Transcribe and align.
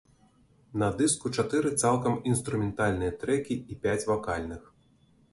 На 0.83 0.87
дыску 1.01 1.29
чатыры 1.41 1.69
цалкам 1.83 2.15
інструментальныя 2.31 3.11
трэкі 3.25 3.55
і 3.75 3.77
пяць 3.85 4.07
вакальных. 4.13 4.61